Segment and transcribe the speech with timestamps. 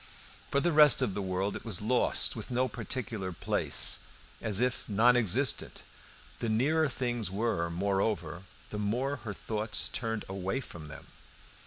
[0.49, 3.99] For the rest of the world it was lost, with no particular place
[4.39, 5.83] and as if non existent.
[6.39, 11.05] The nearer things were, moreover, the more her thoughts turned away from them.